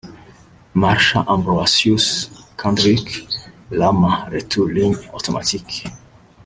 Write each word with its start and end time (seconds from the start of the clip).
Marsha 0.73 1.23
Ambrosius 1.27 2.31
& 2.53 2.57
Kendrick 2.57 3.27
Lamar)Retour 3.69 4.65
ligne 4.67 4.95
automatique 5.13 5.85